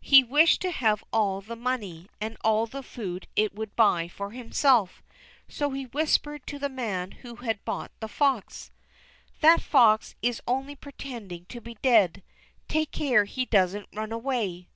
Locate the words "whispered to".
5.86-6.58